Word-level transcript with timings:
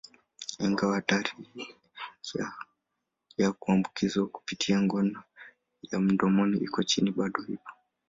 Ingawa 0.65 0.95
hatari 0.95 1.29
ya 3.37 3.51
kuambukizwa 3.51 4.27
kupitia 4.27 4.81
ngono 4.81 5.23
ya 5.91 5.99
mdomoni 5.99 6.57
iko 6.57 6.83
chini, 6.83 7.11
bado 7.11 7.41
ipo. 7.53 7.71